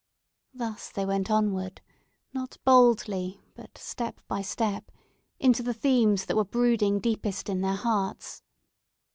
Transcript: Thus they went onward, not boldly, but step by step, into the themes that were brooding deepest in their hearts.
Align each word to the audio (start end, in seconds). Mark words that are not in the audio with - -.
Thus 0.51 0.89
they 0.89 1.05
went 1.05 1.29
onward, 1.29 1.79
not 2.33 2.57
boldly, 2.65 3.39
but 3.53 3.77
step 3.77 4.19
by 4.27 4.41
step, 4.41 4.89
into 5.39 5.61
the 5.61 5.75
themes 5.75 6.25
that 6.25 6.35
were 6.35 6.43
brooding 6.43 6.99
deepest 6.99 7.47
in 7.49 7.61
their 7.61 7.75
hearts. 7.75 8.41